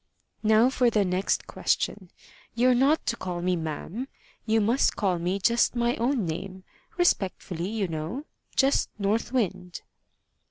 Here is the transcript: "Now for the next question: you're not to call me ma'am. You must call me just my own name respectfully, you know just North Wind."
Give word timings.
"Now 0.41 0.71
for 0.71 0.89
the 0.89 1.05
next 1.05 1.45
question: 1.45 2.09
you're 2.55 2.73
not 2.73 3.05
to 3.05 3.15
call 3.15 3.43
me 3.43 3.55
ma'am. 3.55 4.07
You 4.47 4.59
must 4.59 4.95
call 4.95 5.19
me 5.19 5.37
just 5.37 5.75
my 5.75 5.95
own 5.97 6.25
name 6.25 6.63
respectfully, 6.97 7.69
you 7.69 7.87
know 7.87 8.25
just 8.55 8.89
North 8.97 9.31
Wind." 9.31 9.81